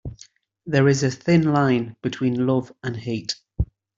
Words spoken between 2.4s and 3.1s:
love and